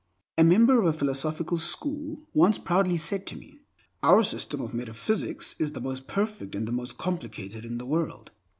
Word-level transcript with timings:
A 0.35 0.43
member 0.43 0.79
of 0.79 0.85
a 0.87 0.93
philosophical 0.93 1.57
school 1.57 2.27
once 2.33 2.57
proudly 2.57 2.97
said 2.97 3.27
to 3.27 3.37
me, 3.37 3.59
"Our 4.01 4.23
system 4.23 4.59
of 4.59 4.73
metaphysics 4.73 5.55
is 5.59 5.73
the 5.73 5.79
most 5.79 6.07
perfect 6.07 6.55
and 6.55 6.67
the 6.67 6.71
most 6.71 6.97
complicated 6.97 7.65
in 7.65 7.77
the 7.77 7.85
world." 7.85 8.31